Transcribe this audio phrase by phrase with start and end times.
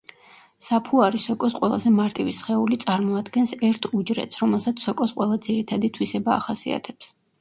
[0.67, 7.13] საფუარი სოკოს ყველაზე მარტივი სხეული წარმოადგენს ერთ უჯრედს, რომელსაც სოკოს ყველა ძირითადი თვისება ახასიათებს.